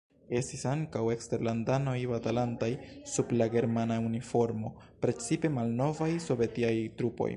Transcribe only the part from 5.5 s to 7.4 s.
malnovaj sovetiaj trupoj.